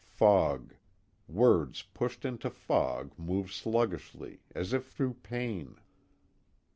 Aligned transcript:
Fog 0.15 0.73
words 1.27 1.83
pushed 1.83 2.25
into 2.25 2.49
fog 2.49 3.11
move 3.19 3.53
sluggishly, 3.53 4.41
as 4.55 4.73
if 4.73 4.87
through 4.87 5.13
pain. 5.13 5.75